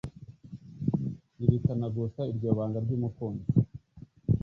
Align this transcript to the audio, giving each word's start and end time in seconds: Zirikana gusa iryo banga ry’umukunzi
Zirikana 1.35 1.87
gusa 1.95 2.21
iryo 2.31 2.49
banga 2.57 2.77
ry’umukunzi 2.85 3.51